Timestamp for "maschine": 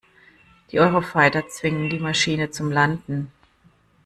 1.99-2.49